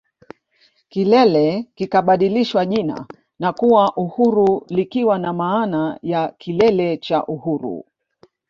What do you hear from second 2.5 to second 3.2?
jina